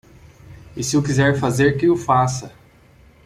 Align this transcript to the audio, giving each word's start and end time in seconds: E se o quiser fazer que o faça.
E 0.75 0.83
se 0.83 0.97
o 0.97 1.03
quiser 1.03 1.37
fazer 1.39 1.77
que 1.77 1.87
o 1.87 1.95
faça. 1.95 2.51